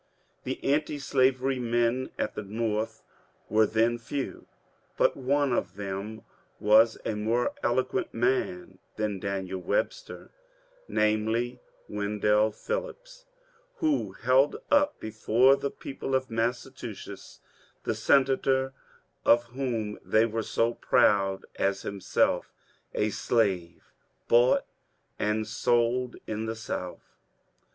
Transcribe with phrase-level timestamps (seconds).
[0.45, 3.03] The anti slavery men at the North
[3.49, 4.47] were then few,
[4.97, 6.23] but one of them
[6.59, 10.31] was a more eloquent man than Daniel Webster;
[10.87, 13.27] namely, Wen dell Phillips,
[13.75, 17.39] who held up before the people of Massachusetts
[17.83, 18.73] the senator
[19.23, 22.51] of whom they were so proud as himself
[22.95, 23.83] a slave
[24.27, 24.65] bought
[25.19, 27.19] and sold in the South.